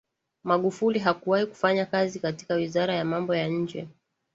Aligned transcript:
Magufuli 0.43 0.99
hakuwahi 0.99 1.45
kufanya 1.45 1.85
kazi 1.85 2.19
katika 2.19 2.53
wizara 2.55 2.93
ya 2.95 3.05
mambo 3.05 3.35
ya 3.35 3.47
nje 3.47 3.87